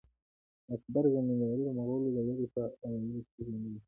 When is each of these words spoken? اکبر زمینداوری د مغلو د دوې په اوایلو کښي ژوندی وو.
اکبر 0.75 1.03
زمینداوری 1.15 1.63
د 1.65 1.69
مغلو 1.79 2.07
د 2.15 2.17
دوې 2.27 2.45
په 2.53 2.61
اوایلو 2.83 3.21
کښي 3.27 3.41
ژوندی 3.45 3.69
وو. 3.73 3.79